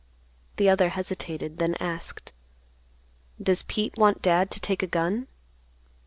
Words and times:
The 0.55 0.67
other 0.67 0.89
hesitated, 0.89 1.59
then 1.59 1.75
asked, 1.75 2.31
"Does 3.39 3.61
Pete 3.61 3.97
want 3.99 4.23
Dad 4.23 4.49
to 4.49 4.59
take 4.59 4.81
a 4.81 4.87
gun?" 4.87 5.27